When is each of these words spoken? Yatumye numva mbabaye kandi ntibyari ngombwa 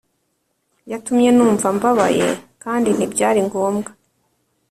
Yatumye 0.91 1.29
numva 1.33 1.67
mbabaye 1.75 2.27
kandi 2.63 2.89
ntibyari 2.93 3.39
ngombwa 3.47 3.91